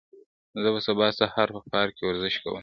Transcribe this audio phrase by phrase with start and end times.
[0.61, 2.59] زه به سبا سهار په پارک کې ورزش کوم.